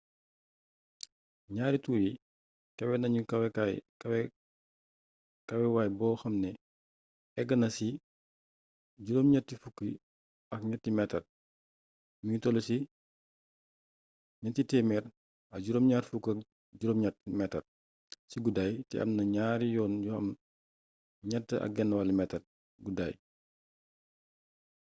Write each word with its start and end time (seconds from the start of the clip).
ñaari 1.53 1.77
tuur 1.83 1.99
yi 2.05 2.11
kawe 2.77 2.95
nañ 2.99 3.13
kawewaay 5.47 5.89
boo 5.99 6.15
xam 6.21 6.35
ne 6.43 6.49
eggna 7.41 7.67
ci 7.77 7.87
83 10.57 10.97
meetar 10.97 11.23
mi 12.23 12.29
ngi 12.31 12.39
toll 12.43 12.57
ci 12.67 12.77
378 14.41 17.23
meetar 17.39 17.63
ci 18.29 18.37
guddaay 18.43 18.73
te 18.89 18.95
am 19.03 19.09
na 19.17 19.23
ñaari 19.35 19.67
yoon 19.75 19.93
yu 20.05 20.11
am 20.19 20.27
3,50 21.29 22.19
metaar 22.19 22.43
guddaaay 22.83 23.15